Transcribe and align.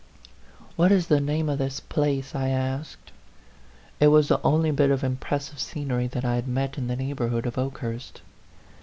"What 0.77 0.91
is 0.91 1.09
the 1.09 1.21
name 1.21 1.47
of 1.47 1.59
this 1.59 1.79
place?" 1.79 2.33
I 2.33 2.47
asked. 2.49 3.11
It 3.99 4.07
was 4.07 4.29
the 4.29 4.41
only 4.41 4.71
bit 4.71 4.89
of 4.89 5.03
impressive 5.03 5.59
scenery 5.59 6.07
that 6.07 6.25
I 6.25 6.33
had 6.33 6.47
met 6.47 6.75
in 6.75 6.87
the 6.87 6.95
neighborhood 6.95 7.45
of 7.45 7.55
Oke 7.59 7.77
hurst. 7.77 8.23